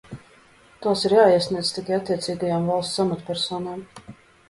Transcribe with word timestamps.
Tās 0.85 1.03
ir 1.09 1.15
jāiesniedz 1.17 1.71
tikai 1.77 1.97
attiecīgajām 1.99 2.69
valsts 2.73 3.07
amatpersonām. 3.07 3.89